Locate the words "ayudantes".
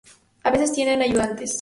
1.03-1.49